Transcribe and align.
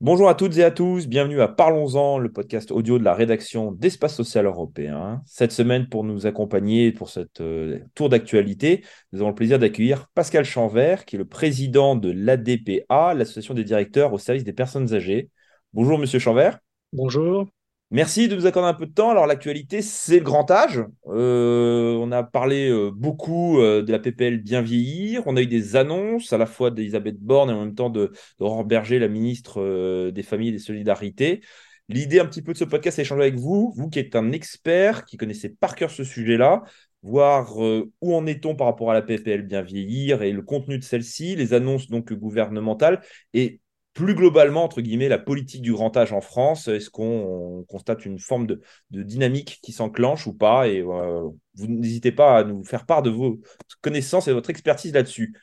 Bonjour 0.00 0.28
à 0.28 0.34
toutes 0.34 0.56
et 0.56 0.64
à 0.64 0.72
tous, 0.72 1.06
bienvenue 1.06 1.40
à 1.40 1.46
Parlons-en, 1.46 2.18
le 2.18 2.32
podcast 2.32 2.72
audio 2.72 2.98
de 2.98 3.04
la 3.04 3.14
rédaction 3.14 3.70
d'Espace 3.70 4.16
Social 4.16 4.46
Européen. 4.46 5.22
Cette 5.24 5.52
semaine, 5.52 5.88
pour 5.88 6.02
nous 6.02 6.26
accompagner 6.26 6.90
pour 6.90 7.10
cette 7.10 7.40
euh, 7.40 7.78
tour 7.94 8.08
d'actualité, 8.08 8.84
nous 9.12 9.20
avons 9.20 9.28
le 9.28 9.36
plaisir 9.36 9.60
d'accueillir 9.60 10.08
Pascal 10.14 10.44
Chanvert, 10.44 11.04
qui 11.04 11.14
est 11.14 11.18
le 11.18 11.24
président 11.24 11.94
de 11.94 12.10
l'ADPA, 12.10 13.14
l'association 13.14 13.54
des 13.54 13.62
directeurs 13.62 14.12
au 14.12 14.18
service 14.18 14.42
des 14.42 14.52
personnes 14.52 14.92
âgées. 14.94 15.30
Bonjour, 15.72 15.96
monsieur 15.96 16.18
Chanvert. 16.18 16.58
Bonjour. 16.92 17.46
Merci 17.92 18.26
de 18.26 18.34
nous 18.34 18.46
accorder 18.46 18.70
un 18.70 18.74
peu 18.74 18.86
de 18.86 18.92
temps. 18.92 19.10
Alors, 19.10 19.26
l'actualité, 19.26 19.82
c'est 19.82 20.16
le 20.20 20.24
grand 20.24 20.50
âge. 20.50 20.82
Euh, 21.08 21.92
on 21.96 22.10
a 22.10 22.22
parlé 22.22 22.70
euh, 22.70 22.90
beaucoup 22.90 23.60
euh, 23.60 23.82
de 23.82 23.92
la 23.92 23.98
PPL 23.98 24.38
Bien 24.38 24.62
vieillir. 24.62 25.22
On 25.26 25.36
a 25.36 25.42
eu 25.42 25.46
des 25.46 25.76
annonces 25.76 26.32
à 26.32 26.38
la 26.38 26.46
fois 26.46 26.70
d'Elisabeth 26.70 27.18
Borne 27.20 27.50
et 27.50 27.52
en 27.52 27.60
même 27.60 27.74
temps 27.74 27.90
de 27.90 28.10
d'Aurore 28.38 28.64
Berger, 28.64 28.98
la 28.98 29.08
ministre 29.08 30.10
des 30.10 30.22
Familles 30.22 30.48
et 30.48 30.52
des 30.52 30.58
Solidarités. 30.58 31.42
L'idée 31.90 32.18
un 32.18 32.24
petit 32.24 32.40
peu 32.40 32.54
de 32.54 32.58
ce 32.58 32.64
podcast, 32.64 32.96
c'est 32.96 33.02
échanger 33.02 33.24
avec 33.24 33.38
vous, 33.38 33.74
vous 33.76 33.90
qui 33.90 33.98
êtes 33.98 34.16
un 34.16 34.32
expert, 34.32 35.04
qui 35.04 35.18
connaissez 35.18 35.50
par 35.50 35.74
cœur 35.74 35.90
ce 35.90 36.02
sujet-là, 36.02 36.62
voir 37.02 37.58
où 37.58 38.14
en 38.14 38.24
est-on 38.24 38.56
par 38.56 38.68
rapport 38.68 38.90
à 38.90 38.94
la 38.94 39.02
PPL 39.02 39.42
Bien 39.42 39.60
vieillir 39.60 40.22
et 40.22 40.32
le 40.32 40.40
contenu 40.40 40.78
de 40.78 40.84
celle-ci, 40.84 41.36
les 41.36 41.52
annonces 41.52 41.90
donc 41.90 42.10
gouvernementales 42.14 43.02
et 43.34 43.60
plus 43.94 44.14
globalement, 44.14 44.64
entre 44.64 44.80
guillemets, 44.80 45.08
la 45.08 45.18
politique 45.18 45.62
du 45.62 45.72
grand 45.72 45.96
âge 45.96 46.12
en 46.12 46.20
France 46.20 46.68
Est-ce 46.68 46.90
qu'on 46.90 47.64
constate 47.68 48.06
une 48.06 48.18
forme 48.18 48.46
de, 48.46 48.60
dynamique 48.90 49.60
qui 49.62 49.72
s'enclenche 49.72 50.26
ou 50.26 50.32
pas? 50.32 50.68
Et 50.68 50.80
euh, 50.80 51.28
vous 51.54 51.66
n'hésitez 51.66 52.12
pas 52.12 52.38
à 52.38 52.44
nous 52.44 52.64
faire 52.64 52.86
part 52.86 53.02
de 53.02 53.10
vos 53.10 53.40
connaissances 53.80 54.28
et 54.28 54.30
de 54.30 54.34
votre 54.34 54.50
expertise 54.50 54.92
là-dessus. 54.94 55.34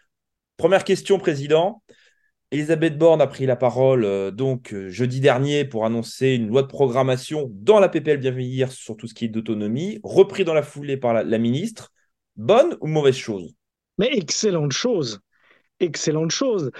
Première 0.57 0.83
question, 0.83 1.19
Président. 1.19 1.83
Elisabeth 2.51 2.97
Borne 2.97 3.21
a 3.21 3.27
pris 3.27 3.45
la 3.45 3.55
parole 3.55 4.03
euh, 4.03 4.31
donc 4.31 4.73
euh, 4.73 4.89
jeudi 4.89 5.19
dernier 5.19 5.65
pour 5.65 5.85
annoncer 5.85 6.29
une 6.29 6.47
loi 6.47 6.63
de 6.63 6.67
programmation 6.67 7.47
dans 7.53 7.79
la 7.79 7.89
PPL 7.89 8.17
Bienvenir 8.17 8.71
sur 8.71 8.97
tout 8.97 9.05
ce 9.05 9.13
qui 9.13 9.25
est 9.25 9.29
d'autonomie, 9.29 9.99
repris 10.03 10.45
dans 10.45 10.55
la 10.55 10.63
foulée 10.63 10.97
par 10.97 11.13
la 11.13 11.37
ministre. 11.37 11.91
Bonne 12.35 12.75
ou 12.81 12.87
mauvaise 12.87 13.15
chose? 13.15 13.53
Mais 13.99 14.09
excellente 14.17 14.71
chose 14.71 15.21
excellente 15.79 16.31
chose. 16.31 16.71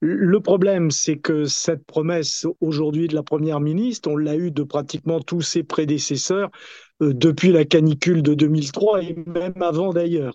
Le 0.00 0.40
problème, 0.40 0.90
c'est 0.90 1.18
que 1.18 1.44
cette 1.44 1.84
promesse 1.84 2.46
aujourd'hui 2.60 3.08
de 3.08 3.14
la 3.14 3.22
Première 3.22 3.60
ministre, 3.60 4.10
on 4.10 4.16
l'a 4.16 4.36
eu 4.36 4.50
de 4.50 4.62
pratiquement 4.62 5.20
tous 5.20 5.42
ses 5.42 5.62
prédécesseurs 5.62 6.50
euh, 7.02 7.12
depuis 7.14 7.52
la 7.52 7.64
canicule 7.64 8.22
de 8.22 8.34
2003 8.34 9.02
et 9.02 9.16
même 9.26 9.62
avant 9.62 9.92
d'ailleurs. 9.92 10.34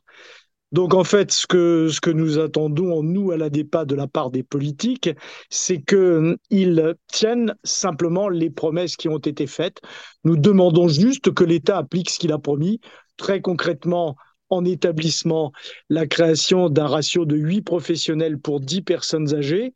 Donc 0.73 0.95
en 0.95 1.03
fait, 1.03 1.31
ce 1.31 1.45
que, 1.45 2.09
nous 2.09 2.39
attendons, 2.39 3.03
nous, 3.03 3.31
à 3.31 3.37
la 3.37 3.51
dépa 3.51 3.85
de 3.85 3.93
la 3.93 4.07
part 4.07 4.31
des 4.31 4.41
politiques, 4.41 5.11
c'est 5.51 5.83
qu'ils 5.83 6.95
tiennent 7.11 7.55
simplement 7.63 8.27
les 8.27 8.49
promesses 8.49 8.97
qui 8.97 9.07
ont 9.07 9.19
été 9.19 9.45
faites. 9.45 9.79
Nous 10.23 10.35
demandons 10.35 10.87
juste 10.87 11.31
que 11.31 11.43
l'État 11.43 11.77
applique 11.77 12.09
ce 12.09 12.17
qu'il 12.17 12.31
a 12.31 12.39
promis. 12.39 12.81
Très 13.17 13.39
concrètement, 13.39 14.15
en 14.53 14.65
établissement 14.65 15.51
la 15.89 16.07
création 16.07 16.69
d'un 16.69 16.87
ratio 16.87 17.25
de 17.25 17.35
8 17.35 17.61
professionnels 17.61 18.39
pour 18.39 18.59
10 18.59 18.81
personnes 18.81 19.33
âgées 19.33 19.73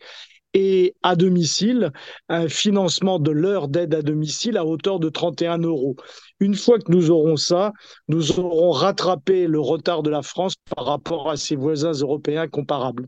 et 0.54 0.96
à 1.04 1.16
domicile, 1.16 1.92
un 2.30 2.48
financement 2.48 3.20
de 3.20 3.32
l'heure 3.32 3.68
d'aide 3.68 3.94
à 3.94 4.02
domicile 4.02 4.58
à 4.58 4.66
hauteur 4.66 5.00
de 5.00 5.10
31 5.10 5.60
euros. 5.60 5.96
Une 6.40 6.56
fois 6.56 6.80
que 6.80 6.92
nous 6.92 7.12
aurons 7.12 7.36
ça, 7.36 7.74
nous 8.08 8.40
aurons 8.40 8.72
rattrapé 8.72 9.46
le 9.46 9.60
retard 9.60 10.04
de 10.04 10.10
la 10.10 10.22
France 10.22 10.56
par 10.76 10.86
rapport 10.86 11.30
à 11.30 11.38
ses 11.38 11.56
voisins 11.56 11.92
européens 11.92 12.48
comparables. 12.48 13.06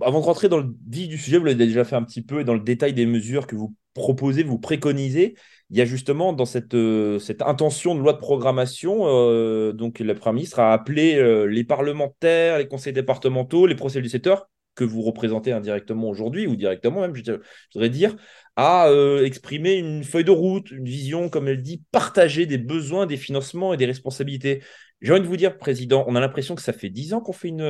Avant 0.00 0.20
de 0.20 0.24
rentrer 0.24 0.48
dans 0.48 0.58
le 0.58 0.74
vif 0.88 1.08
du 1.08 1.18
sujet, 1.18 1.38
vous 1.38 1.44
l'avez 1.44 1.66
déjà 1.66 1.84
fait 1.84 1.96
un 1.96 2.02
petit 2.02 2.22
peu, 2.22 2.40
et 2.40 2.44
dans 2.44 2.54
le 2.54 2.60
détail 2.60 2.92
des 2.92 3.06
mesures 3.06 3.46
que 3.46 3.56
vous 3.56 3.74
proposez, 3.94 4.42
vous 4.42 4.58
préconisez, 4.58 5.34
il 5.70 5.78
y 5.78 5.80
a 5.80 5.84
justement 5.84 6.32
dans 6.32 6.44
cette, 6.44 6.74
euh, 6.74 7.18
cette 7.18 7.42
intention 7.42 7.94
de 7.94 8.00
loi 8.00 8.12
de 8.12 8.18
programmation, 8.18 9.06
euh, 9.06 9.72
donc 9.72 9.98
le 10.00 10.14
Premier 10.14 10.36
ministre 10.36 10.60
a 10.60 10.72
appelé 10.72 11.16
euh, 11.16 11.46
les 11.46 11.64
parlementaires, 11.64 12.58
les 12.58 12.68
conseils 12.68 12.92
départementaux, 12.92 13.66
les 13.66 13.74
procès 13.74 14.02
du 14.02 14.08
secteur, 14.08 14.48
que 14.74 14.84
vous 14.84 15.02
représentez 15.02 15.52
indirectement 15.52 16.08
aujourd'hui, 16.08 16.46
ou 16.46 16.56
directement 16.56 17.00
même, 17.00 17.14
je, 17.14 17.32
voudrais 17.74 17.90
dire, 17.90 18.14
à 18.56 18.88
exprimer 19.24 19.74
une 19.74 20.04
feuille 20.04 20.24
de 20.24 20.32
route, 20.32 20.70
une 20.72 20.84
vision, 20.84 21.28
comme 21.28 21.46
elle 21.48 21.62
dit, 21.62 21.82
partagée 21.92 22.46
des 22.46 22.58
besoins, 22.58 23.06
des 23.06 23.16
financements 23.16 23.72
et 23.72 23.76
des 23.76 23.86
responsabilités. 23.86 24.62
J'ai 25.00 25.12
envie 25.12 25.22
de 25.22 25.26
vous 25.26 25.36
dire, 25.36 25.58
Président, 25.58 26.04
on 26.08 26.16
a 26.16 26.20
l'impression 26.20 26.56
que 26.56 26.62
ça 26.62 26.72
fait 26.72 26.90
dix 26.90 27.14
ans 27.14 27.20
qu'on 27.20 27.32
fait 27.32 27.48
une, 27.48 27.62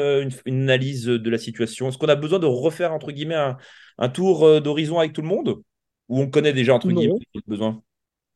analyse 0.46 1.04
de 1.04 1.30
la 1.30 1.38
situation. 1.38 1.88
Est-ce 1.88 1.98
qu'on 1.98 2.08
a 2.08 2.16
besoin 2.16 2.38
de 2.38 2.46
refaire, 2.46 2.92
entre 2.92 3.12
guillemets, 3.12 3.52
un 3.98 4.08
tour 4.08 4.62
d'horizon 4.62 4.98
avec 4.98 5.12
tout 5.12 5.22
le 5.22 5.28
monde? 5.28 5.62
Ou 6.08 6.20
on 6.20 6.30
connaît 6.30 6.52
déjà, 6.52 6.74
entre 6.74 6.90
guillemets, 6.92 7.18
les 7.34 7.42
besoins 7.46 7.82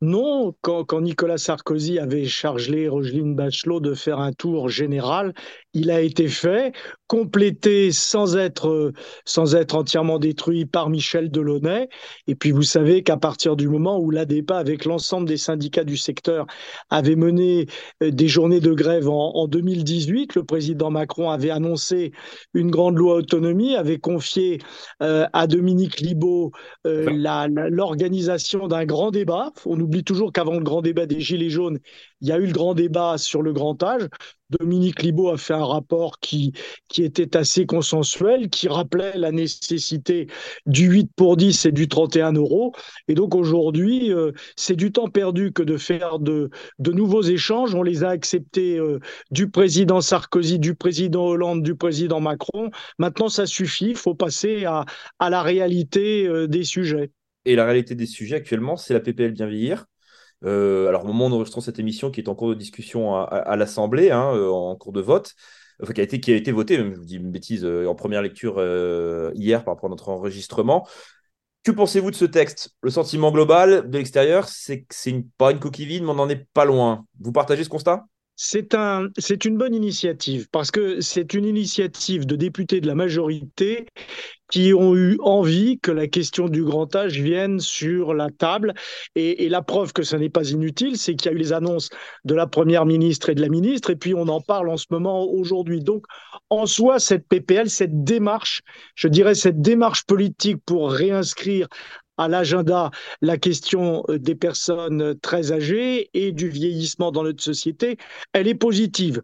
non, 0.01 0.55
quand, 0.61 1.01
Nicolas 1.01 1.39
Sarkozy 1.39 1.99
avait 1.99 2.25
chargé 2.25 2.89
Roselyne 2.89 3.35
Bachelot 3.35 3.81
de 3.81 3.95
faire 3.95 4.21
un 4.21 4.33
tour 4.33 4.69
général, 4.69 5.35
il 5.75 5.91
a 5.91 6.01
été 6.01 6.29
fait, 6.29 6.73
complété 7.09 7.91
sans 7.91 8.37
être, 8.37 8.93
sans 9.25 9.57
être 9.57 9.75
entièrement 9.75 10.21
détruit 10.21 10.67
par 10.67 10.89
Michel 10.89 11.31
Delaunay. 11.31 11.89
Et 12.29 12.37
puis 12.37 12.53
vous 12.53 12.63
savez 12.63 13.03
qu'à 13.03 13.17
partir 13.17 13.57
du 13.57 13.69
moment 13.69 13.99
où 13.99 14.11
l'ADEPA, 14.11 14.57
avec 14.57 14.85
l'ensemble 14.85 15.27
des 15.27 15.37
syndicats 15.37 15.85
du 15.85 15.97
secteur, 15.97 16.47
avait 16.91 17.17
mené 17.17 17.67
euh, 18.03 18.13
des 18.13 18.29
journées 18.29 18.61
de 18.61 18.73
grève 18.73 19.09
en, 19.09 19.49
2018, 19.49 20.37
le 20.37 20.45
président 20.45 20.91
Macron 20.91 21.31
avait 21.31 21.51
annoncé 21.51 22.13
une 22.55 22.71
grande 22.71 22.99
loi 22.99 23.17
autonomie, 23.17 23.75
avait 23.75 23.99
confié 23.99 24.61
euh, 25.03 25.27
à 25.33 25.49
Dominique 25.49 26.01
Libaud 26.01 26.53
euh, 26.87 27.07
l'organisation 27.71 28.69
d'un 28.69 28.85
grand 28.85 29.11
débat. 29.11 29.51
On 29.67 29.88
oublie 29.89 30.05
toujours 30.05 30.33
qu'avant 30.33 30.55
le 30.55 30.63
grand 30.65 30.83
débat 30.83 31.07
des 31.07 31.21
Gilets 31.21 31.51
jaunes, 31.51 31.79
il 32.21 32.29
y 32.29 32.33
a 32.33 32.39
eu 32.39 32.47
le 32.47 32.53
grand 32.53 32.75
débat 32.75 33.19
sur 33.19 33.43
le 33.43 33.53
grand 33.53 33.83
âge. 33.83 34.09
Dominique 34.51 35.03
Libaud 35.03 35.29
a 35.29 35.37
fait 35.37 35.53
un 35.55 35.65
rapport 35.65 36.21
qui, 36.21 36.53
qui 36.89 37.03
était 37.05 37.37
assez 37.37 37.67
consensuel, 37.67 38.49
qui 38.49 38.69
rappelait 38.69 39.17
la 39.17 39.31
nécessité 39.31 40.27
du 40.67 40.87
8 40.89 41.11
pour 41.17 41.37
10 41.37 41.67
et 41.67 41.73
du 41.73 41.87
31 41.89 42.33
euros. 42.33 42.73
Et 43.09 43.15
donc 43.15 43.35
aujourd'hui, 43.35 44.13
euh, 44.13 44.33
c'est 44.57 44.77
du 44.77 44.91
temps 44.91 45.09
perdu 45.09 45.53
que 45.53 45.63
de 45.63 45.77
faire 45.77 46.19
de, 46.19 46.51
de 46.79 46.93
nouveaux 46.93 47.23
échanges. 47.23 47.75
On 47.75 47.83
les 47.83 48.05
a 48.05 48.09
acceptés 48.09 48.79
euh, 48.79 49.01
du 49.31 49.51
président 49.51 50.01
Sarkozy, 50.01 50.59
du 50.59 50.75
président 50.75 51.27
Hollande, 51.27 51.63
du 51.63 51.75
président 51.75 52.21
Macron. 52.21 52.71
Maintenant, 52.99 53.29
ça 53.29 53.47
suffit. 53.47 53.91
Il 53.91 53.97
faut 53.97 54.15
passer 54.15 54.65
à, 54.65 54.85
à 55.19 55.31
la 55.31 55.43
réalité 55.43 56.27
euh, 56.27 56.47
des 56.49 56.65
sujets. 56.65 57.11
Et 57.49 57.57
la 57.57 57.65
réalité 57.65 57.95
des 57.95 58.05
sujets 58.05 58.37
actuellement, 58.37 58.77
c'est 58.77 58.93
la 58.93 59.01
PPL 59.01 59.33
bien 59.33 59.47
vieillir. 59.47 59.87
Euh, 60.45 60.87
alors, 60.89 61.05
au 61.05 61.07
moment 61.07 61.27
où 61.27 61.29
nous 61.31 61.37
enregistrons 61.37 61.63
cette 61.63 61.79
émission, 61.79 62.11
qui 62.11 62.21
est 62.21 62.29
en 62.29 62.35
cours 62.35 62.51
de 62.51 62.55
discussion 62.55 63.17
à, 63.17 63.57
l'Assemblée, 63.57 64.11
hein, 64.11 64.35
euh, 64.35 64.51
en 64.51 64.77
cours 64.77 64.93
de 64.93 65.01
vote, 65.01 65.35
enfin, 65.83 65.95
qui, 65.95 66.03
a 66.03 66.05
été, 66.05 66.21
qui 66.21 66.31
a 66.31 66.37
été 66.37 66.51
je 66.51 66.83
vous 66.95 67.05
dis 67.07 67.17
une 67.17 67.31
bêtise, 67.31 67.65
euh, 67.65 67.87
en 67.87 67.95
première 67.95 68.21
lecture 68.21 68.63
hier 69.35 69.65
par 69.65 69.75
rapport 69.75 69.87
à 69.87 69.91
notre 69.91 70.11
enregistrement. 70.11 70.87
Que 71.65 71.71
pensez-vous 71.71 72.11
de 72.11 72.17
ce 72.17 72.27
texte? 72.27 72.75
Le 72.83 72.91
sentiment 72.91 73.33
global 73.33 73.89
de 73.89 73.97
l'extérieur, 73.97 74.47
c'est 74.47 74.83
que 74.83 74.95
c'est 74.95 75.25
pas 75.39 75.51
une 75.51 75.59
coquille 75.59 75.87
vide, 75.87 76.03
mais 76.03 76.11
on 76.11 76.17
n'en 76.17 76.29
est 76.29 76.47
pas 76.53 76.67
loin. 76.67 77.07
Vous 77.19 77.33
partagez 77.33 77.65
ce 77.65 77.71
constat? 77.71 78.05
C'est 78.41 78.77
un, 78.77 79.09
c'est 79.19 79.45
une 79.45 79.59
bonne 79.59 79.75
initiative 79.75 80.47
parce 80.53 80.71
que 80.71 81.01
c'est 81.01 81.35
une 81.35 81.45
initiative 81.45 82.25
de 82.25 82.37
députés 82.37 82.81
de 82.81 82.87
la 82.87 82.95
majorité 82.95 83.87
qui 84.49 84.73
ont 84.73 84.95
eu 84.95 85.19
envie 85.21 85.81
que 85.81 85.91
la 85.91 86.07
question 86.07 86.49
du 86.49 86.63
grand 86.63 86.95
âge 86.95 87.21
vienne 87.21 87.59
sur 87.59 88.15
la 88.15 88.31
table. 88.31 88.75
Et, 89.17 89.49
la 89.49 89.61
preuve 89.61 89.93
que 89.93 90.05
ce 90.05 90.15
n'est 90.15 90.31
pas 90.31 90.49
inutile, 90.51 90.97
c'est 90.97 91.17
qu'il 91.17 91.33
y 91.33 91.35
a 91.35 91.37
eu 91.37 91.41
les 91.41 91.53
annonces 91.53 91.91
de 92.25 92.35
la 92.35 92.47
première 92.47 92.87
ministre 92.87 93.29
et 93.29 93.35
de 93.35 93.41
la 93.41 93.49
ministre, 93.49 93.91
et 93.91 93.97
puis 93.97 94.15
on 94.15 94.29
en 94.29 94.41
parle 94.41 94.69
en 94.69 94.77
ce 94.77 94.87
moment 94.91 95.25
aujourd'hui. 95.25 95.81
Donc, 95.81 96.05
en 96.49 96.65
soi, 96.67 97.01
cette 97.01 97.27
PPL, 97.27 97.69
cette 97.69 98.05
démarche, 98.05 98.63
je 98.95 99.09
dirais 99.09 99.35
cette 99.35 99.61
démarche 99.61 100.05
politique 100.05 100.59
pour 100.65 100.93
réinscrire 100.93 101.67
à 102.19 102.29
l'agenda 102.29 102.91
la 103.23 103.39
question 103.39 104.05
euh, 104.09 104.19
des 104.19 104.35
personnes 104.35 105.19
très 105.21 105.53
âgées 105.53 106.11
et 106.15 106.33
du 106.33 106.49
vieillissement 106.49 107.13
dans 107.13 107.23
notre 107.23 107.43
société, 107.43 107.97
elle 108.33 108.49
est 108.49 108.55
positive. 108.55 109.23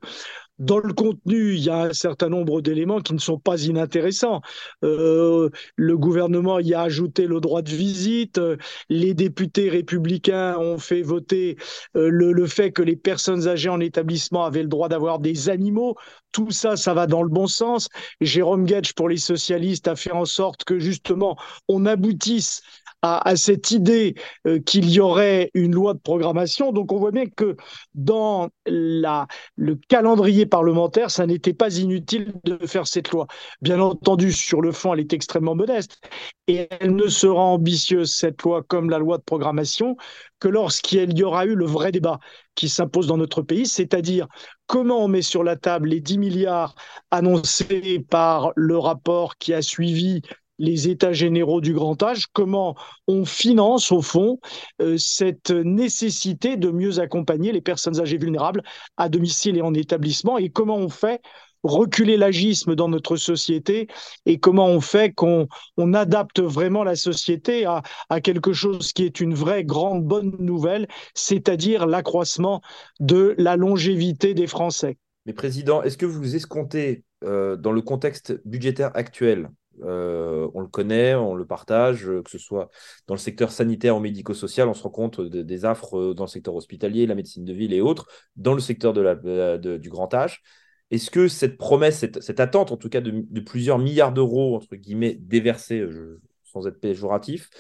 Dans 0.61 0.79
le 0.79 0.93
contenu, 0.93 1.55
il 1.55 1.65
y 1.65 1.71
a 1.71 1.83
un 1.83 1.93
certain 1.93 2.29
nombre 2.29 2.61
d'éléments 2.61 3.01
qui 3.01 3.13
ne 3.13 3.19
sont 3.19 3.41
pas 3.41 3.61
inintéressants. 3.65 4.41
Euh, 4.85 5.51
le 5.75 5.99
gouvernement 5.99 6.61
y 6.61 6.75
a 6.75 6.83
ajouté 6.83 7.27
le 7.27 7.41
droit 7.41 7.61
de 7.61 7.71
visite. 7.71 8.41
Les 8.89 9.15
députés 9.15 9.69
républicains 9.69 10.57
ont 10.59 10.79
fait 10.79 11.03
voter 11.03 11.57
euh, 11.97 12.09
le, 12.09 12.33
le, 12.33 12.47
fait 12.47 12.71
que 12.71 12.83
les 12.83 12.95
personnes 12.95 13.49
âgées 13.49 13.69
en 13.69 13.81
établissement 13.81 14.45
avaient 14.45 14.63
le 14.63 14.69
droit 14.69 14.89
d'avoir 14.89 15.19
des 15.19 15.49
animaux. 15.49 15.97
Tout 16.31 16.53
ça, 16.53 16.77
ça 16.77 16.95
va 16.95 17.09
dans 17.09 17.25
le 17.25 17.29
bon 17.31 17.49
sens. 17.49 17.89
Jérôme 18.21 18.65
Gage, 18.65 18.95
pour 18.95 19.09
les 19.09 19.17
socialistes, 19.17 19.89
a 19.89 19.97
fait 19.97 20.13
en 20.13 20.25
sorte 20.25 20.63
que 20.63 20.79
justement, 20.79 21.37
on 21.67 21.85
aboutisse 21.85 22.63
à, 23.05 23.37
cette 23.37 23.71
idée 23.71 24.15
euh, 24.47 24.61
qu'il 24.61 24.91
y 24.91 24.99
aurait 24.99 25.51
une 25.53 25.75
loi 25.75 25.93
de 25.93 25.99
programmation. 25.99 26.73
Donc 26.73 26.91
on 26.91 26.99
voit 26.99 27.11
bien 27.11 27.27
que 27.27 27.55
dans 27.95 28.49
le 28.67 29.75
calendrier 29.89 30.47
parlementaire, 30.47 31.11
ça 31.11 31.27
n'était 31.27 31.53
pas 31.53 31.77
inutile 31.77 32.33
de 32.45 32.67
faire 32.67 32.87
cette 32.87 33.11
loi. 33.11 33.27
Bien 33.61 33.79
entendu, 33.79 34.33
sur 34.33 34.63
le 34.63 34.73
fond, 34.73 34.95
elle 34.95 35.01
est 35.01 35.13
extrêmement 35.13 35.55
modeste 35.55 36.01
et 36.47 36.67
elle 36.81 36.97
ne 36.97 37.09
sera 37.09 37.43
ambitieuse, 37.43 38.15
cette 38.15 38.41
loi, 38.43 38.63
comme 38.63 38.89
la 38.89 38.99
loi 38.99 39.19
de 39.19 39.23
programmation, 39.23 39.97
que 40.41 40.49
lorsqu'il 40.49 41.17
y 41.17 41.23
aura 41.25 41.45
eu 41.45 41.55
le 41.55 41.67
vrai 41.67 41.93
débat 41.93 42.19
qui 42.55 42.71
s'impose 42.71 43.07
dans 43.07 43.19
notre 43.19 43.43
pays, 43.43 43.67
c'est-à-dire 43.67 44.29
comment 44.67 45.05
on 45.05 45.09
met 45.09 45.23
sur 45.23 45.45
la 45.45 45.57
table 45.57 45.91
les 45.91 46.01
10 46.01 46.17
milliards 46.19 46.75
annoncés 47.11 48.05
par 48.09 48.53
le 48.57 48.79
rapport 48.79 49.37
qui 49.37 49.53
a 49.53 49.61
suivi 49.61 50.23
les 50.59 50.89
états 50.89 51.13
généraux 51.13 51.61
du 51.61 51.73
grand 51.73 52.03
âge, 52.03 52.27
comment 52.33 52.77
on 53.07 53.25
finance 53.25 53.93
au 53.93 54.03
fond 54.03 54.39
euh, 54.81 54.97
cette 54.99 55.51
nécessité 55.51 56.57
de 56.57 56.71
mieux 56.71 56.99
accompagner 57.01 57.53
les 57.53 57.61
personnes 57.61 58.01
âgées 58.01 58.19
vulnérables 58.19 58.63
à 58.97 59.09
domicile 59.09 59.57
et 59.57 59.63
en 59.63 59.75
établissement 59.75 60.39
et 60.39 60.51
comment 60.51 60.77
on 60.77 60.89
fait 60.89 61.21
reculer 61.65 62.17
l'agisme 62.17 62.75
dans 62.75 62.89
notre 62.89 63.17
société 63.17 63.89
et 64.27 64.39
comment 64.39 64.67
on 64.67 64.81
fait 64.81 65.13
qu'on 65.13 65.49
on 65.77 65.95
adapte 65.95 66.41
vraiment 66.41 66.85
la 66.85 66.95
société 66.95 67.65
à, 67.65 67.83
à, 68.11 68.21
quelque 68.21 68.53
chose 68.53 68.93
qui 68.93 69.05
est 69.05 69.19
une 69.19 69.35
vraie 69.35 69.65
grande 69.65 70.05
bonne 70.05 70.37
nouvelle, 70.39 70.87
c'est-à-dire 71.15 71.87
l'accroissement 71.87 72.61
de 73.01 73.35
la 73.39 73.57
longévité 73.57 74.35
des 74.35 74.47
Français. 74.47 74.99
Mais 75.27 75.33
Président, 75.33 75.83
est-ce 75.83 75.97
que 75.97 76.07
vous 76.07 76.37
escomptez, 76.37 77.03
euh, 77.25 77.57
dans 77.57 77.73
le 77.73 77.81
contexte 77.81 78.39
budgétaire 78.45 78.91
actuel, 78.95 79.49
euh, 79.83 80.49
on 80.55 80.61
le 80.61 80.69
connaît, 80.69 81.15
on 81.15 81.35
le 81.35 81.47
partage, 81.47 82.07
que 82.07 82.31
ce 82.31 82.39
soit 82.39 82.71
dans 83.07 83.15
le 83.15 83.19
secteur 83.19 83.51
sanitaire 83.51 83.97
ou 83.97 84.01
médico-social, 84.01 84.69
on 84.69 84.75
se 84.75 84.83
rend 84.83 84.91
compte 84.91 85.21
des 85.21 85.65
affres 85.65 86.15
dans 86.15 86.25
le 86.25 86.29
secteur 86.29 86.55
hospitalier, 86.55 87.07
la 87.07 87.15
médecine 87.15 87.45
de 87.45 87.53
ville 87.53 87.73
et 87.73 87.81
autres, 87.81 88.07
dans 88.37 88.55
le 88.55 88.61
secteur 88.61 88.93
de 88.93 89.01
la, 89.01 89.59
du 89.59 89.89
grand 89.89 90.13
âge. 90.15 90.43
Est-ce 90.91 91.11
que 91.11 91.29
cette 91.29 91.57
promesse, 91.57 92.05
cette, 92.21 92.41
attente, 92.41 92.71
en 92.71 92.77
tout 92.77 92.89
cas 92.89 93.01
de, 93.01 93.41
plusieurs 93.41 93.79
milliards 93.79 94.13
d'euros, 94.13 94.55
entre 94.57 94.77
guillemets, 94.77 95.15
déversés, 95.15 95.81
euh, 95.81 96.21
sans 96.45 96.67
être 96.67 96.81
péjoratif, 96.81 97.51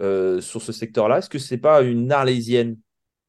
euh, 0.00 0.40
sur 0.40 0.62
ce 0.62 0.72
secteur-là, 0.72 1.18
est-ce 1.18 1.28
que 1.28 1.38
ce 1.38 1.54
n'est 1.54 1.60
pas 1.60 1.82
une 1.82 2.12
arlésienne? 2.12 2.78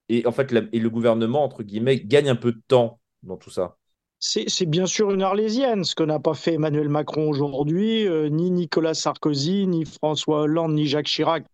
Et, 0.07 0.25
en 0.25 0.31
fait, 0.31 0.53
et 0.71 0.79
le 0.79 0.89
gouvernement, 0.89 1.43
entre 1.43 1.63
guillemets, 1.63 1.99
gagne 1.99 2.29
un 2.29 2.35
peu 2.35 2.51
de 2.51 2.61
temps 2.67 2.99
dans 3.23 3.37
tout 3.37 3.51
ça? 3.51 3.78
C'est 4.19 4.65
bien 4.65 4.85
sûr 4.85 5.11
une 5.11 5.21
arlésienne, 5.21 5.83
ce 5.85 5.95
que 5.95 6.03
n'a 6.03 6.19
pas 6.19 6.33
fait 6.33 6.55
Emmanuel 6.55 6.89
Macron 6.89 7.29
aujourd'hui, 7.29 8.05
euh, 8.05 8.27
ni 8.29 8.51
Nicolas 8.51 8.93
Sarkozy, 8.93 9.65
ni 9.65 9.85
François 9.85 10.41
Hollande, 10.41 10.73
ni 10.73 10.87
Jacques 10.87 11.07
Chirac, 11.07 11.45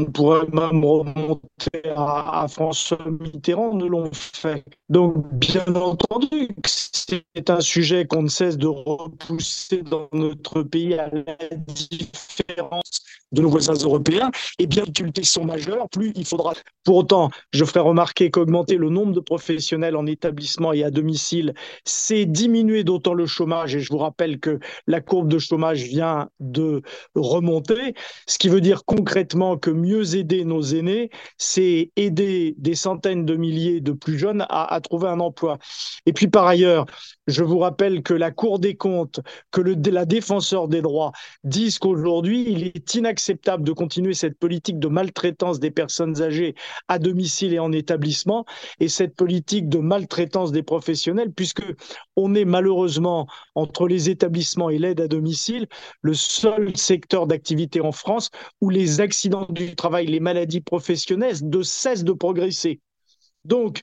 on 0.00 0.06
pourrait 0.06 0.46
même 0.52 0.84
remonter 0.84 1.82
à, 1.94 2.46
François 2.48 3.04
Mitterrand, 3.20 3.74
ne 3.74 3.84
l'ont 3.84 4.10
fait. 4.12 4.64
Donc, 4.88 5.14
bien 5.34 5.66
entendu, 5.74 6.48
c'est 6.64 7.50
un 7.50 7.60
sujet 7.60 8.06
qu'on 8.06 8.22
ne 8.22 8.28
cesse 8.28 8.56
de 8.56 8.66
repousser 8.66 9.82
dans 9.82 10.08
notre 10.12 10.62
pays 10.62 10.94
à 10.94 11.10
la 11.10 11.36
différence 11.66 13.02
de 13.32 13.42
nos 13.42 13.50
voisins 13.50 13.74
européens. 13.74 14.30
Et 14.58 14.66
bien 14.66 14.84
difficultés 14.84 15.24
sont 15.24 15.44
majeures, 15.44 15.88
plus 15.90 16.12
il 16.16 16.24
faudra. 16.24 16.54
Pour 16.84 16.96
autant, 16.96 17.30
je 17.52 17.64
ferai 17.64 17.80
remarquer 17.80 18.30
qu'augmenter 18.30 18.76
le 18.76 18.88
nombre 18.88 19.12
de 19.12 19.20
professionnels 19.20 19.96
en 19.96 20.06
établissement 20.06 20.72
et 20.72 20.82
à 20.82 20.90
domicile, 20.90 21.54
c'est 21.84 22.26
diminuer 22.26 22.84
d'autant 22.84 23.14
le 23.14 23.26
chômage. 23.26 23.74
Et 23.74 23.80
je 23.80 23.92
vous 23.92 23.98
rappelle 23.98 24.40
que 24.40 24.58
la 24.86 25.00
courbe 25.00 25.28
de 25.28 25.38
chômage 25.38 25.82
vient 25.82 26.28
de 26.40 26.82
remonter, 27.14 27.94
ce 28.26 28.38
qui 28.38 28.48
veut 28.48 28.60
dire 28.60 28.84
concrètement 28.84 29.56
que 29.56 29.70
mieux 29.90 30.16
aider 30.16 30.44
nos 30.44 30.62
aînés, 30.62 31.10
c'est 31.38 31.90
aider 31.96 32.54
des 32.58 32.74
centaines 32.74 33.24
de 33.24 33.34
milliers 33.36 33.80
de 33.80 33.92
plus 33.92 34.18
jeunes 34.18 34.46
à, 34.48 34.72
à 34.72 34.80
trouver 34.80 35.08
un 35.08 35.20
emploi. 35.20 35.58
Et 36.06 36.12
puis 36.12 36.28
par 36.28 36.46
ailleurs, 36.46 36.86
je 37.30 37.44
vous 37.44 37.58
rappelle 37.58 38.02
que 38.02 38.14
la 38.14 38.30
Cour 38.30 38.58
des 38.58 38.76
comptes, 38.76 39.20
que 39.50 39.60
le, 39.60 39.74
la 39.90 40.04
défenseur 40.04 40.68
des 40.68 40.82
droits 40.82 41.12
disent 41.44 41.78
qu'aujourd'hui, 41.78 42.44
il 42.48 42.64
est 42.64 42.94
inacceptable 42.94 43.64
de 43.64 43.72
continuer 43.72 44.14
cette 44.14 44.38
politique 44.38 44.78
de 44.78 44.88
maltraitance 44.88 45.60
des 45.60 45.70
personnes 45.70 46.20
âgées 46.22 46.54
à 46.88 46.98
domicile 46.98 47.54
et 47.54 47.58
en 47.58 47.72
établissement, 47.72 48.44
et 48.80 48.88
cette 48.88 49.14
politique 49.14 49.68
de 49.68 49.78
maltraitance 49.78 50.52
des 50.52 50.62
professionnels, 50.62 51.32
puisque 51.32 51.62
on 52.16 52.34
est 52.34 52.44
malheureusement 52.44 53.26
entre 53.54 53.88
les 53.88 54.10
établissements 54.10 54.70
et 54.70 54.78
l'aide 54.78 55.00
à 55.00 55.08
domicile 55.08 55.66
le 56.02 56.14
seul 56.14 56.76
secteur 56.76 57.26
d'activité 57.26 57.80
en 57.80 57.92
France 57.92 58.30
où 58.60 58.70
les 58.70 59.00
accidents 59.00 59.46
du 59.50 59.74
travail, 59.74 60.06
les 60.06 60.20
maladies 60.20 60.60
professionnelles 60.60 61.36
ne 61.42 61.62
cessent 61.62 62.04
de 62.04 62.12
progresser. 62.12 62.80
Donc, 63.44 63.80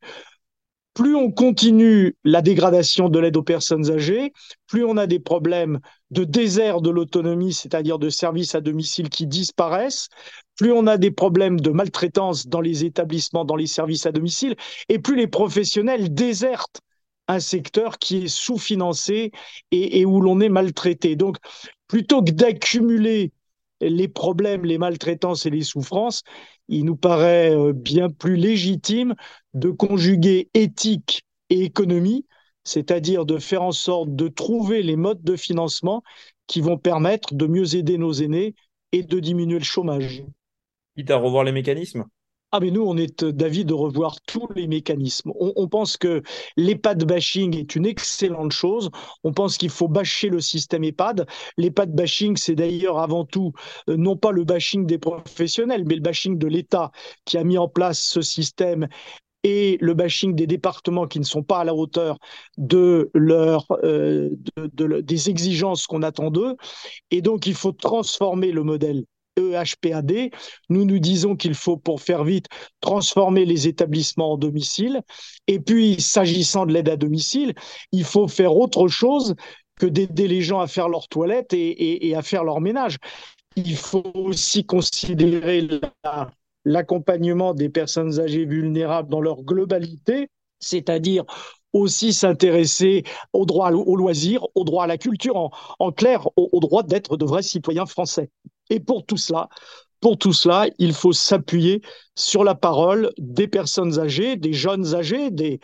plus 0.98 1.16
on 1.16 1.32
continue 1.32 2.16
la 2.24 2.42
dégradation 2.42 3.08
de 3.08 3.20
l'aide 3.20 3.38
aux 3.38 3.44
personnes 3.44 3.92
âgées, 3.92 4.34
plus 4.66 4.84
on 4.84 4.98
a 4.98 5.06
des 5.06 5.20
problèmes 5.20 5.80
de 6.10 6.24
désert 6.24 6.82
de 6.82 6.90
l'autonomie, 6.90 7.54
c'est-à-dire 7.54 8.00
de 8.00 8.10
services 8.10 8.56
à 8.56 8.62
domicile 8.62 9.10
qui 9.10 9.28
disparaissent, 9.28 10.10
plus 10.56 10.72
on 10.72 10.88
a 10.88 10.98
des 10.98 11.12
problèmes 11.12 11.60
de 11.60 11.70
maltraitance 11.70 12.48
dans 12.48 12.62
les 12.62 12.84
établissements, 12.84 13.46
dans 13.46 13.56
les 13.56 13.68
services 13.68 14.08
à 14.08 14.12
domicile, 14.12 14.56
et 14.90 14.98
plus 14.98 15.16
les 15.16 15.28
professionnels 15.28 16.12
désertent 16.16 16.82
un 17.28 17.40
secteur 17.40 18.00
qui 18.00 18.24
est 18.24 18.28
sous-financé 18.28 19.32
et, 19.70 20.00
et 20.00 20.06
où 20.06 20.20
l'on 20.20 20.40
est 20.40 20.50
maltraité. 20.50 21.16
Donc, 21.16 21.38
plutôt 21.88 22.24
que 22.24 22.32
d'accumuler 22.32 23.34
les 23.82 24.08
problèmes, 24.08 24.66
les 24.66 24.80
maltraitances 24.80 25.46
et 25.46 25.52
les 25.52 25.62
souffrances, 25.62 26.24
il 26.68 26.86
nous 26.86 26.96
paraît 26.96 27.56
euh, 27.56 27.74
bien 27.74 28.10
plus 28.10 28.36
légitime 28.36 29.14
de 29.58 29.72
conjuguer 29.72 30.50
éthique 30.54 31.24
et 31.50 31.64
économie, 31.64 32.26
c'est-à-dire 32.64 33.26
de 33.26 33.38
faire 33.38 33.64
en 33.64 33.72
sorte 33.72 34.16
de 34.16 34.28
trouver 34.28 34.84
les 34.84 34.96
modes 34.96 35.24
de 35.24 35.36
financement 35.36 36.04
qui 36.48 36.62
vont 36.62 36.78
permettre 36.78 37.34
de 37.34 37.48
mieux 37.48 37.76
aider 37.76 37.98
nos 37.98 38.14
aînés 38.14 38.56
et 38.92 39.04
de 39.04 39.20
diminuer 39.20 39.60
le 39.60 39.66
chômage. 39.66 40.24
Quitte 40.96 41.12
à 41.12 41.18
revoir 41.18 41.44
les 41.44 41.52
mécanismes? 41.52 42.06
Ah 42.54 42.62
mais 42.62 42.72
nous, 42.72 42.82
on 42.82 42.96
est 42.96 43.24
euh, 43.24 43.34
d'avis 43.34 43.66
de 43.66 43.74
revoir 43.74 44.22
tous 44.22 44.48
les 44.56 44.68
mécanismes. 44.68 45.32
On, 45.36 45.68
pense 45.68 45.98
que 45.98 46.24
l'EHPAD 46.56 47.04
bashing 47.04 47.58
est 47.58 47.76
une 47.76 47.86
excellente 47.86 48.54
chose. 48.54 48.90
On 49.26 49.34
pense 49.34 49.58
qu'il 49.58 49.70
faut 49.70 49.90
bâcher 49.90 50.30
le 50.30 50.40
système 50.40 50.86
EHPAD. 50.86 51.28
L'EHPAD 51.58 51.94
bashing, 51.94 52.38
c'est 52.38 52.56
d'ailleurs 52.56 53.00
avant 53.00 53.26
tout 53.26 53.52
euh, 53.90 53.98
non 53.98 54.16
pas 54.16 54.32
le 54.32 54.46
bashing 54.46 54.86
des 54.86 54.98
professionnels, 54.98 55.84
mais 55.86 55.96
le 55.96 56.02
bashing 56.02 56.38
de 56.38 56.48
l'État 56.48 56.92
qui 57.26 57.38
a 57.38 57.44
mis 57.44 57.58
en 57.58 57.68
place 57.68 58.00
ce 58.00 58.22
système 58.22 58.88
et 59.48 59.78
le 59.80 59.94
bashing 59.94 60.36
des 60.36 60.46
départements 60.46 61.08
qui 61.08 61.22
ne 61.22 61.24
sont 61.24 61.42
pas 61.42 61.60
à 61.60 61.64
la 61.64 61.74
hauteur 61.74 62.18
de 62.58 63.10
leur, 63.14 63.66
euh, 63.84 64.30
des 64.68 65.30
exigences 65.30 65.88
qu'on 65.88 66.04
attend 66.04 66.32
d'eux. 66.32 66.58
Et 67.12 67.22
donc, 67.22 67.48
il 67.48 67.54
faut 67.54 67.72
transformer 67.72 68.52
le 68.52 68.64
modèle 68.64 69.06
EHPAD. 69.38 70.32
Nous 70.68 70.84
nous 70.84 71.00
disons 71.00 71.38
qu'il 71.38 71.54
faut, 71.54 71.78
pour 71.78 72.02
faire 72.02 72.26
vite, 72.26 72.48
transformer 72.82 73.46
les 73.46 73.70
établissements 73.70 74.34
en 74.34 74.38
domicile. 74.38 75.02
Et 75.48 75.62
puis, 75.62 76.02
s'agissant 76.02 76.66
de 76.66 76.74
l'aide 76.74 76.90
à 76.90 76.98
domicile, 76.98 77.54
il 77.94 78.04
faut 78.04 78.28
faire 78.28 78.54
autre 78.54 78.90
chose 78.90 79.34
que 79.80 79.86
d'aider 79.86 80.28
les 80.28 80.42
gens 80.42 80.60
à 80.60 80.68
faire 80.68 80.90
leur 80.90 81.08
toilette 81.08 81.54
et, 81.54 82.14
à 82.16 82.22
faire 82.22 82.44
leur 82.44 82.60
ménage. 82.60 82.98
Il 83.56 83.78
faut 83.78 84.12
aussi 84.14 84.66
considérer 84.66 85.66
l'accompagnement 86.68 87.54
des 87.54 87.70
personnes 87.70 88.20
âgées 88.20 88.46
vulnérables 88.46 89.10
dans 89.10 89.22
leur 89.22 89.44
globalité, 89.44 90.30
c'est-à-dire 90.60 91.24
aussi 91.72 92.14
s'intéresser 92.14 93.04
au 93.34 93.46
droit 93.46 93.72
au 93.72 93.96
loisir, 93.96 94.46
au 94.54 94.64
droit 94.66 94.84
à 94.84 94.88
la 94.88 94.98
culture, 94.98 95.50
en, 95.80 95.92
clair, 95.92 96.28
au 96.36 96.60
droit 96.60 96.84
d'être 96.84 97.16
de 97.16 97.26
vrais 97.26 97.44
citoyens 97.44 97.86
français. 97.86 98.30
Et 98.70 98.80
pour 98.80 99.06
tout 99.06 99.18
cela, 99.18 99.48
pour 100.00 100.18
tout 100.18 100.34
cela, 100.34 100.68
il 100.78 100.94
faut 100.94 101.14
s'appuyer 101.14 101.82
sur 102.16 102.44
la 102.44 102.56
parole 102.56 103.12
des 103.18 103.48
personnes 103.48 104.00
âgées, 104.00 104.36
des 104.36 104.54
jeunes 104.54 104.96
âgés, 104.96 105.30
des, 105.32 105.60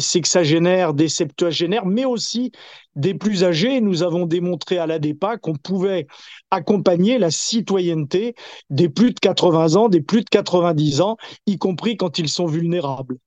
sexagénaires, 0.00 0.94
des 0.94 1.08
septuagénaires, 1.08 1.86
mais 1.86 2.04
aussi 2.04 2.52
des 2.94 3.14
plus 3.14 3.44
âgés. 3.44 3.80
Nous 3.80 4.02
avons 4.02 4.26
démontré 4.26 4.78
à 4.78 4.86
l'ADEPA 4.86 5.38
qu'on 5.38 5.54
pouvait 5.54 6.06
accompagner 6.50 7.18
la 7.18 7.30
citoyenneté 7.30 8.34
des 8.70 8.88
plus 8.88 9.12
de 9.12 9.20
80 9.20 9.76
ans, 9.76 9.88
des 9.88 10.00
plus 10.00 10.20
de 10.20 10.30
90 10.30 11.00
ans, 11.00 11.16
y 11.46 11.58
compris 11.58 11.96
quand 11.96 12.18
ils 12.18 12.28
sont 12.28 12.46
vulnérables. 12.46 13.18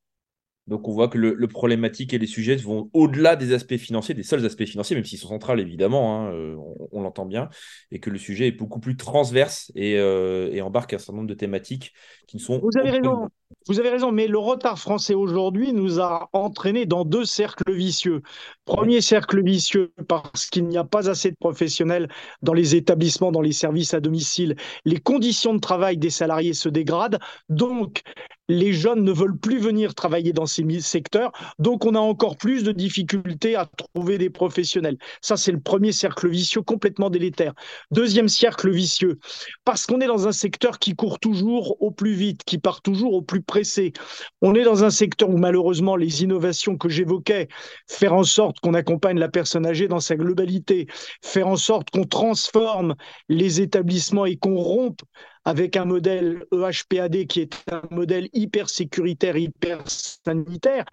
Donc 0.70 0.88
on 0.88 0.94
voit 0.94 1.08
que 1.08 1.18
le, 1.18 1.48
problématique 1.48 2.14
et 2.14 2.20
les 2.20 2.28
sujets 2.28 2.56
vont 2.56 2.92
au-delà 2.94 3.36
des 3.36 3.54
aspects 3.54 3.78
financiers, 3.78 4.14
des 4.14 4.24
seuls 4.24 4.46
aspects 4.46 4.66
financiers, 4.66 4.96
même 4.96 5.04
s'ils 5.04 5.18
sont 5.18 5.30
centrales 5.30 5.60
évidemment, 5.60 6.28
hein, 6.28 6.32
euh, 6.32 6.56
on, 6.92 7.02
l'entend 7.02 7.26
bien, 7.26 7.50
et 7.92 8.00
que 8.00 8.12
le 8.12 8.20
sujet 8.20 8.48
est 8.48 8.52
beaucoup 8.52 8.80
plus 8.80 8.96
transverse 8.96 9.72
et, 9.76 9.98
euh, 9.98 10.50
et, 10.54 10.62
embarque 10.62 10.94
un 10.94 11.00
certain 11.00 11.14
nombre 11.14 11.28
de 11.28 11.34
thématiques 11.34 11.94
qui 12.28 12.38
ne 12.38 12.42
sont... 12.42 12.60
Vous 12.60 12.80
avez 12.80 12.92
raison, 12.92 13.30
vous 13.68 13.80
avez 13.80 13.90
raison, 13.90 14.12
mais 14.12 14.28
le 14.28 14.38
retard 14.38 14.78
français 14.78 15.16
aujourd'hui 15.16 15.74
nous 15.74 16.00
a 16.00 16.30
entraînés 16.34 16.86
dans 16.86 17.04
deux 17.04 17.26
cercles 17.26 17.74
vicieux. 17.74 18.22
Premier 18.66 19.02
cercle 19.02 19.44
vicieux 19.44 19.92
parce 20.08 20.46
qu'il 20.46 20.68
n'y 20.68 20.78
a 20.78 20.84
pas 20.84 21.10
assez 21.10 21.32
de 21.32 21.38
professionnels 21.40 22.10
dans 22.44 22.54
les 22.54 22.76
établissements, 22.76 23.32
dans 23.32 23.42
les 23.42 23.54
services 23.54 23.96
à 23.96 24.00
domicile. 24.00 24.56
Les 24.86 25.00
conditions 25.00 25.56
de 25.56 25.60
travail 25.60 25.98
des 25.98 26.12
salariés 26.12 26.54
se 26.54 26.70
dégradent, 26.70 27.20
donc 27.50 28.04
les 28.50 28.74
jeunes 28.74 29.03
ne 29.03 29.12
veulent 29.12 29.38
plus 29.38 29.60
venir 29.60 29.96
travailler 29.96 30.34
dans 30.34 30.48
ces 30.48 30.65
secteurs, 30.82 31.32
donc 31.60 31.86
on 31.86 31.96
a 31.96 32.00
encore 32.00 32.36
plus 32.36 32.63
de 32.63 32.72
difficultés 32.72 33.56
à 33.56 33.65
trouver 33.65 34.18
des 34.18 34.29
professionnels. 34.29 34.98
Ça, 35.22 35.38
c'est 35.38 35.51
le 35.51 35.60
premier 35.60 35.91
cercle 35.91 36.27
vicieux 36.27 36.62
complètement 36.62 37.10
délétère. 37.10 37.53
Deuxième 37.91 38.27
cercle 38.27 38.72
vicieux, 38.72 39.20
parce 39.63 39.86
qu'on 39.86 40.01
est 40.01 40.08
dans 40.08 40.27
un 40.27 40.32
secteur 40.32 40.79
qui 40.79 40.96
court 40.96 41.20
toujours 41.20 41.82
au 41.82 41.91
plus 41.91 42.13
vite, 42.13 42.44
qui 42.44 42.58
part 42.58 42.82
toujours 42.82 43.13
au 43.13 43.22
plus 43.22 43.41
pressé. 43.41 43.94
On 44.41 44.56
est 44.56 44.63
dans 44.63 44.84
un 44.84 44.89
secteur 44.89 45.29
où 45.29 45.38
malheureusement 45.38 45.96
les 45.96 46.24
innovations 46.24 46.75
que 46.75 46.89
j'évoquais, 46.89 47.48
faire 47.88 48.13
en 48.13 48.24
sorte 48.24 48.60
qu'on 48.60 48.74
accompagne 48.74 49.20
la 49.20 49.29
personne 49.29 49.65
âgée 49.65 49.88
dans 49.88 50.00
sa 50.00 50.15
globalité, 50.15 50.88
faire 51.24 51.48
en 51.48 51.56
sorte 51.56 51.91
qu'on 51.91 52.06
transforme 52.06 52.96
les 53.29 53.62
établissements 53.62 54.25
et 54.25 54.38
qu'on 54.38 54.56
rompe 54.56 55.01
avec 55.46 55.77
un 55.77 55.86
modèle 55.86 56.46
EHPAD 56.51 57.25
qui 57.27 57.41
est 57.41 57.55
un 57.72 57.81
modèle 57.91 58.29
hyper 58.34 58.69
sécuritaire, 58.69 59.38
hyper 59.38 59.81
sanitaire, 59.89 60.86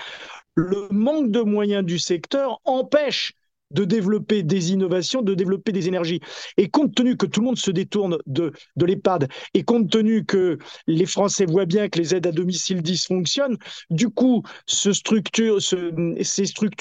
le 0.54 0.88
manque 0.90 1.30
de 1.30 1.40
moyens 1.40 1.84
du 1.84 1.98
secteur 1.98 2.60
empêche 2.64 3.34
de 3.70 3.84
développer 3.84 4.42
des 4.42 4.72
innovations, 4.72 5.22
de 5.22 5.34
développer 5.34 5.72
des 5.72 5.88
énergies. 5.88 6.20
Et 6.56 6.68
compte 6.68 6.94
tenu 6.94 7.16
que 7.16 7.26
tout 7.26 7.40
le 7.40 7.46
monde 7.46 7.58
se 7.58 7.70
détourne 7.70 8.18
de, 8.26 8.52
de 8.76 8.86
l'EHPAD, 8.86 9.28
et 9.54 9.62
compte 9.62 9.90
tenu 9.90 10.24
que 10.24 10.58
les 10.86 11.06
Français 11.06 11.46
voient 11.46 11.66
bien 11.66 11.88
que 11.88 11.98
les 11.98 12.14
aides 12.14 12.26
à 12.26 12.32
domicile 12.32 12.82
dysfonctionnent, 12.82 13.56
du 13.90 14.08
coup, 14.08 14.42
ces 14.66 14.92
structures 14.92 15.58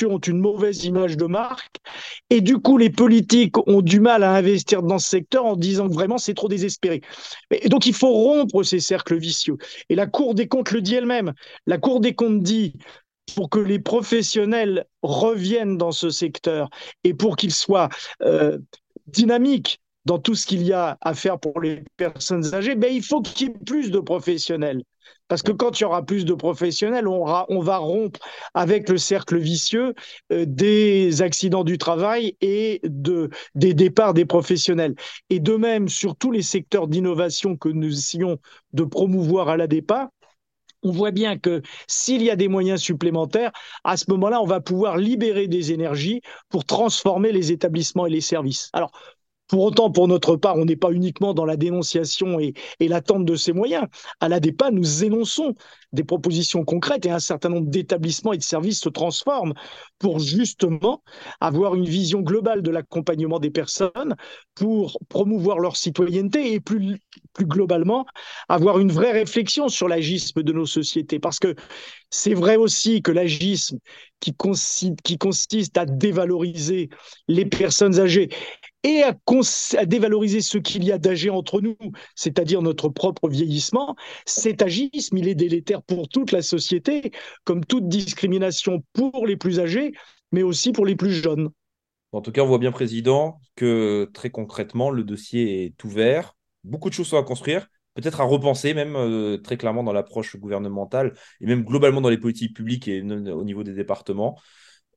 ont 0.10 0.20
une 0.20 0.40
mauvaise 0.40 0.86
image 0.86 1.18
de 1.18 1.26
marque, 1.26 1.78
et 2.30 2.42
du 2.42 2.58
coup, 2.58 2.78
les 2.78 2.90
politiques 2.90 3.58
ont 3.68 3.82
du 3.82 4.00
mal 4.00 4.24
à 4.24 4.34
investir 4.34 4.84
dans 4.84 5.00
ce 5.00 5.10
secteur 5.10 5.46
en 5.46 5.56
disant 5.56 5.88
que 5.88 5.94
vraiment 5.94 6.18
c'est 6.18 6.34
trop 6.34 6.48
désespéré. 6.48 7.02
Et 7.52 7.70
donc, 7.70 7.86
il 7.86 7.94
faut 7.94 8.12
rompre 8.12 8.64
ces 8.64 8.80
cercles 8.80 9.18
vicieux. 9.18 9.58
Et 9.90 9.96
la 9.96 10.08
Cour 10.08 10.36
des 10.36 10.48
comptes 10.48 10.72
le 10.72 10.82
dit 10.82 10.96
elle-même. 10.96 11.34
La 11.66 11.78
Cour 11.78 12.00
des 12.00 12.14
comptes 12.14 12.42
dit 12.42 12.74
pour 13.36 13.50
que 13.50 13.60
les 13.60 13.80
professionnels 13.80 14.86
reviennent 15.02 15.78
dans 15.78 15.92
ce 15.92 16.10
secteur 16.10 16.70
et 17.04 17.14
pour 17.14 17.36
qu'ils 17.36 17.54
soient 17.54 17.90
euh, 18.22 18.60
dynamiques 19.08 19.80
dans 20.06 20.20
tout 20.20 20.36
ce 20.36 20.46
qu'il 20.46 20.64
y 20.64 20.72
a 20.72 20.98
à 21.02 21.14
faire 21.14 21.40
pour 21.40 21.60
les 21.60 21.84
personnes 21.98 22.54
âgées, 22.54 22.76
ben, 22.76 22.94
il 22.94 23.04
faut 23.04 23.22
qu'il 23.22 23.48
y 23.48 23.52
ait 23.52 23.54
plus 23.66 23.92
de 23.92 24.00
professionnels. 24.00 24.84
Parce 25.28 25.42
que 25.42 25.52
quand 25.52 25.80
il 25.80 25.84
y 25.84 25.86
aura 25.86 26.04
plus 26.04 26.26
de 26.26 26.34
professionnels, 26.34 27.08
on, 27.08 27.60
va 27.62 27.78
rompre 27.78 28.20
avec 28.54 28.90
le 28.90 28.98
cercle 28.98 29.38
vicieux 29.38 29.96
euh, 30.32 30.46
des 30.48 31.22
accidents 31.22 31.64
du 31.64 31.78
travail 31.78 32.36
et 32.42 32.80
de, 32.84 33.30
des 33.56 33.74
départs 33.74 34.14
des 34.14 34.26
professionnels. 34.26 34.96
Et 35.32 35.40
de 35.40 35.56
même, 35.56 35.90
sur 35.90 36.16
tous 36.16 36.32
les 36.32 36.44
secteurs 36.44 36.88
d'innovation 36.88 37.58
que 37.58 37.70
nous 37.70 37.92
essayons 37.92 38.38
de 38.74 38.84
promouvoir 38.84 39.50
à 39.50 39.58
la 39.58 39.68
départ, 39.68 40.10
on 40.86 40.92
voit 40.92 41.12
bien 41.12 41.38
que 41.38 41.62
s'il 41.88 42.22
y 42.22 42.30
a 42.30 42.36
des 42.36 42.48
moyens 42.48 42.82
supplémentaires, 42.82 43.52
à 43.84 43.98
ce 43.98 44.06
moment-là, 44.10 44.42
on 44.42 44.46
va 44.46 44.62
pouvoir 44.62 44.98
libérer 44.98 45.48
des 45.48 45.72
énergies 45.72 46.22
pour 46.50 46.66
transformer 46.66 47.32
les 47.32 47.52
établissements 47.52 48.06
et 48.06 48.12
les 48.12 48.22
services. 48.22 48.74
Pour 49.48 49.64
autant, 49.64 49.92
pour 49.92 50.08
notre 50.08 50.36
part, 50.36 50.58
on 50.58 50.66
n'est 50.66 50.76
pas 50.76 50.92
uniquement 50.92 51.34
dans 51.34 51.46
la 51.46 51.58
dénonciation 51.58 52.40
et, 52.40 52.54
l'attente 52.80 53.26
de 53.26 53.36
ces 53.36 53.54
moyens. 53.54 53.86
À 54.20 54.30
la 54.30 54.40
DEPA, 54.40 54.72
nous 54.72 55.04
énonçons 55.04 55.56
des 55.92 56.04
propositions 56.04 56.64
concrètes 56.64 57.06
et 57.06 57.12
un 57.12 57.20
certain 57.20 57.50
nombre 57.50 57.70
d'établissements 57.70 58.34
et 58.34 58.38
de 58.38 58.44
services 58.44 58.82
se 58.82 58.90
transforment 58.90 59.54
pour 60.00 60.20
justement 60.20 61.04
avoir 61.40 61.76
une 61.76 61.86
vision 61.86 62.22
globale 62.22 62.62
de 62.62 62.72
l'accompagnement 62.72 63.40
des 63.40 63.52
personnes, 63.52 64.16
pour 64.56 64.98
promouvoir 65.10 65.60
leur 65.60 65.78
citoyenneté 65.78 66.54
et 66.54 66.60
plus, 66.60 67.00
plus 67.34 67.46
globalement 67.46 68.06
avoir 68.50 68.80
une 68.80 68.92
vraie 68.92 69.12
réflexion 69.12 69.68
sur 69.68 69.88
l'agisme 69.88 70.44
de 70.44 70.54
nos 70.54 70.66
sociétés. 70.66 71.20
Parce 71.20 71.40
que 71.40 71.56
c'est 72.10 72.34
vrai 72.34 72.56
aussi 72.56 73.02
que 73.02 73.12
l'agisme 73.12 73.80
qui 74.20 74.34
consiste 75.18 75.78
à 75.78 75.86
dévaloriser 75.86 76.90
les 77.28 77.46
personnes 77.46 78.00
âgées 78.00 78.30
et 78.84 79.02
à, 79.04 79.86
dévaloriser 79.86 80.42
ce 80.42 80.60
qu'il 80.60 80.84
y 80.84 80.92
a 80.92 81.00
d'âgé 81.00 81.32
entre 81.32 81.60
nous, 81.60 81.76
c'est-à-dire 82.14 82.62
notre 82.62 82.88
propre 82.88 83.30
vieillissement, 83.30 83.96
cet 84.26 84.62
agisme, 84.62 85.18
il 85.18 85.28
est 85.28 85.36
délétère 85.36 85.82
pour 85.82 86.08
toute 86.08 86.32
la 86.32 86.44
société, 86.44 87.12
comme 87.46 87.66
toute 87.66 87.88
discrimination 87.88 88.84
pour 88.94 89.26
les 89.26 89.38
plus 89.38 89.60
âgés, 89.60 89.94
mais 90.32 90.44
aussi 90.44 90.72
pour 90.72 90.86
les 90.86 90.96
plus 90.96 91.12
jeunes. 91.12 91.50
En 92.12 92.22
tout 92.22 92.32
cas, 92.32 92.44
on 92.44 92.48
voit 92.48 92.60
bien, 92.60 92.72
Président, 92.72 93.40
que 93.56 94.10
très 94.14 94.30
concrètement, 94.30 94.92
le 94.92 95.04
dossier 95.04 95.66
est 95.66 95.84
ouvert. 95.84 96.36
Beaucoup 96.64 96.90
de 96.90 96.94
choses 96.94 97.08
sont 97.08 97.18
à 97.18 97.24
construire, 97.24 97.68
peut-être 97.96 98.22
à 98.22 98.26
repenser 98.26 98.74
même 98.74 98.96
euh, 98.96 99.38
très 99.38 99.58
clairement 99.58 99.84
dans 99.84 99.94
l'approche 99.94 100.38
gouvernementale 100.38 101.14
et 101.42 101.48
même 101.48 101.64
globalement 101.64 102.02
dans 102.02 102.10
les 102.10 102.18
politiques 102.18 102.56
publiques 102.56 102.88
et 102.88 103.02
au 103.02 103.44
niveau 103.44 103.64
des 103.64 103.74
départements. 103.74 104.38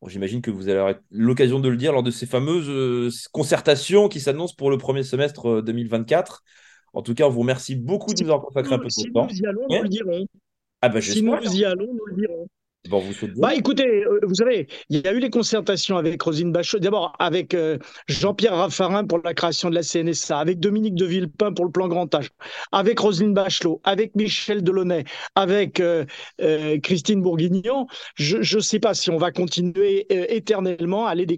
J'imagine 0.07 0.43
que 0.43 0.51
vous 0.51 0.69
allez 0.69 0.95
l'occasion 1.11 1.59
de 1.59 1.69
le 1.69 1.77
dire 1.77 1.93
lors 1.93 2.05
de 2.05 2.11
ces 2.11 2.27
fameuses 2.27 2.69
euh, 2.69 3.11
concertations 3.33 4.09
qui 4.09 4.21
s'annoncent 4.21 4.55
pour 4.57 4.71
le 4.71 4.79
premier 4.79 5.03
semestre 5.03 5.63
2024. 5.63 6.43
Euh, 6.45 6.99
en 6.99 7.03
tout 7.03 7.15
cas, 7.15 7.25
on 7.25 7.31
vous 7.31 7.41
remercie 7.41 7.75
beaucoup 7.75 8.15
de 8.15 8.23
nous 8.23 8.31
avoir 8.31 8.43
consacré 8.43 8.75
un 8.75 8.79
peu 8.79 8.87
de 8.87 9.13
temps. 9.13 9.29
Si 9.29 9.35
nous 9.35 9.41
y 9.41 9.47
allons, 9.47 9.67
nous 9.69 9.83
le 9.83 9.89
dirons. 9.89 10.27
Ah 10.81 10.89
bah, 10.89 11.01
si 11.01 11.23
nous 11.23 11.35
y 11.35 11.65
allons, 11.65 11.93
nous 11.93 12.07
le 12.07 12.15
dirons. 12.15 12.49
Bah, 13.37 13.55
écoutez, 13.55 14.05
euh, 14.05 14.21
vous 14.23 14.35
savez, 14.35 14.67
il 14.89 15.05
y 15.05 15.09
a 15.09 15.13
eu 15.13 15.19
les 15.19 15.31
concertations 15.31 15.99
avec 15.99 16.23
Rosine 16.23 16.53
Bachelot, 16.53 16.81
d'abord 16.81 17.15
avec 17.19 17.53
euh, 17.53 17.77
Jean-Pierre 18.07 18.55
Raffarin 18.55 19.05
pour 19.05 19.21
la 19.23 19.35
création 19.35 19.69
de 19.69 19.75
la 19.75 19.83
CNSA, 19.83 20.39
avec 20.39 20.59
Dominique 20.59 20.95
de 20.95 21.05
Villepin 21.05 21.53
pour 21.53 21.67
le 21.67 21.71
plan 21.71 21.89
grand 21.89 22.15
âge, 22.15 22.31
avec 22.73 22.99
Rosine 22.99 23.35
Bachelot, 23.35 23.81
avec 23.85 24.15
Michel 24.17 24.63
Delaunay, 24.63 25.05
avec 25.35 25.81
euh, 25.81 26.07
Christine 26.83 27.21
Bourguignon. 27.21 27.87
Je 28.15 28.57
ne 28.57 28.63
sais 28.63 28.79
pas 28.79 28.95
si 28.95 29.11
on 29.11 29.19
va 29.19 29.33
continuer 29.33 30.07
éternellement 30.35 31.07
à 31.07 31.11
aller 31.11 31.27
de 31.27 31.37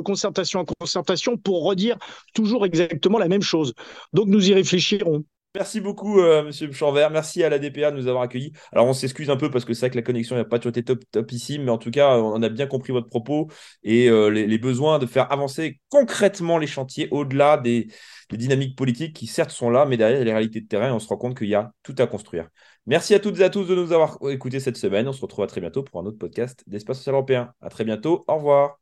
concertation 0.00 0.60
en 0.60 0.64
concertation 0.64 1.36
pour 1.36 1.64
redire 1.64 1.98
toujours 2.34 2.64
exactement 2.64 3.18
la 3.18 3.28
même 3.28 3.42
chose. 3.42 3.74
Donc 4.12 4.28
nous 4.28 4.48
y 4.48 4.54
réfléchirons. 4.54 5.24
Merci 5.56 5.80
beaucoup, 5.80 6.20
euh, 6.20 6.44
Monsieur 6.44 6.70
Chanvert. 6.70 7.10
Merci 7.10 7.42
à 7.42 7.48
la 7.48 7.58
DPA 7.58 7.90
de 7.90 7.96
nous 7.96 8.06
avoir 8.06 8.22
accueillis. 8.22 8.52
Alors, 8.70 8.86
on 8.86 8.92
s'excuse 8.92 9.30
un 9.30 9.36
peu 9.36 9.50
parce 9.50 9.64
que 9.64 9.74
c'est 9.74 9.80
vrai 9.80 9.90
que 9.90 9.96
la 9.96 10.02
connexion 10.02 10.36
n'a 10.36 10.44
pas 10.44 10.60
toujours 10.60 10.70
été 10.70 10.84
top, 10.84 11.02
top 11.10 11.32
ici, 11.32 11.58
mais 11.58 11.72
en 11.72 11.78
tout 11.78 11.90
cas, 11.90 12.18
on 12.18 12.40
a 12.40 12.48
bien 12.48 12.68
compris 12.68 12.92
votre 12.92 13.08
propos 13.08 13.48
et 13.82 14.08
euh, 14.08 14.28
les, 14.28 14.58
besoins 14.58 15.00
de 15.00 15.06
faire 15.06 15.32
avancer 15.32 15.80
concrètement 15.88 16.56
les 16.56 16.68
chantiers 16.68 17.08
au-delà 17.10 17.56
des, 17.56 17.88
dynamiques 18.30 18.76
politiques 18.76 19.16
qui, 19.16 19.26
certes, 19.26 19.50
sont 19.50 19.70
là, 19.70 19.86
mais 19.86 19.96
derrière 19.96 20.24
les 20.24 20.32
réalités 20.32 20.60
de 20.60 20.68
terrain, 20.68 20.92
on 20.94 21.00
se 21.00 21.08
rend 21.08 21.16
compte 21.16 21.36
qu'il 21.36 21.48
y 21.48 21.56
a 21.56 21.72
tout 21.82 21.96
à 21.98 22.06
construire. 22.06 22.48
Merci 22.86 23.14
à 23.14 23.18
toutes 23.18 23.40
et 23.40 23.42
à 23.42 23.50
tous 23.50 23.64
de 23.64 23.74
nous 23.74 23.92
avoir 23.92 24.18
écoutés 24.30 24.60
cette 24.60 24.76
semaine. 24.76 25.08
On 25.08 25.12
se 25.12 25.20
retrouve 25.20 25.44
à 25.44 25.48
très 25.48 25.60
bientôt 25.60 25.82
pour 25.82 26.00
un 26.00 26.06
autre 26.06 26.18
podcast 26.18 26.62
d'Espace 26.68 26.98
Social 26.98 27.14
Européen. 27.14 27.52
À 27.60 27.70
très 27.70 27.84
bientôt. 27.84 28.24
Au 28.28 28.36
revoir. 28.36 28.78